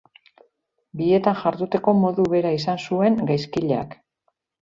Bietan 1.01 1.35
jarduteko 1.41 1.93
modu 2.05 2.25
bera 2.33 2.53
izan 2.61 2.81
zuen 2.87 3.21
gaizkileak. 3.31 3.95